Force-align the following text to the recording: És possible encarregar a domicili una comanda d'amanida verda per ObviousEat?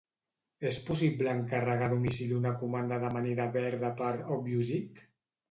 És 0.69 0.77
possible 0.85 1.35
encarregar 1.39 1.89
a 1.89 1.91
domicili 1.91 2.39
una 2.39 2.55
comanda 2.63 2.99
d'amanida 3.05 3.49
verda 3.59 3.93
per 4.03 4.11
ObviousEat? 4.39 5.07